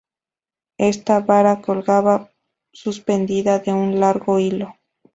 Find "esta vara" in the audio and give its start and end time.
0.79-1.61